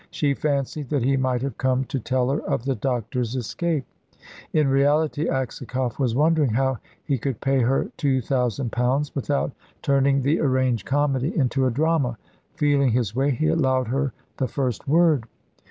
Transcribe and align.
She 0.09 0.33
fancied 0.33 0.89
that 0.89 1.03
he 1.03 1.15
might 1.15 1.43
have 1.43 1.59
come 1.59 1.83
to 1.85 1.99
tell 1.99 2.31
her 2.31 2.39
of 2.39 2.65
the 2.65 2.73
doctor's 2.73 3.35
escape. 3.35 3.85
In 4.51 4.67
reality, 4.67 5.29
Aksakoff 5.29 5.99
was 5.99 6.15
wondering 6.15 6.49
how 6.49 6.79
he 7.03 7.19
could 7.19 7.39
pay 7.39 7.59
her 7.59 7.91
two 7.97 8.19
thousand 8.19 8.71
pounds 8.71 9.13
without 9.13 9.51
turning 9.83 10.23
the 10.23 10.39
arranged 10.39 10.87
comedy 10.87 11.37
into 11.37 11.67
a 11.67 11.69
drama. 11.69 12.17
Feeling 12.55 12.89
his 12.89 13.15
way, 13.15 13.29
he 13.29 13.45
allowed 13.49 13.89
her 13.89 14.11
the 14.37 14.47
first 14.47 14.87
word. 14.87 15.25